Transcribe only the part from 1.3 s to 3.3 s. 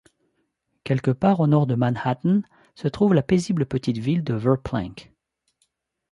au nord de Manhattan se trouve la